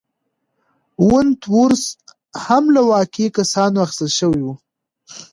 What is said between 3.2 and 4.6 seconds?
کسانو اخیستل شوی و.